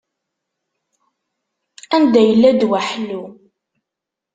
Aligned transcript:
Anda 1.95 2.21
yella 2.27 2.49
ddwa 2.53 2.79
ḥellu? 2.89 3.23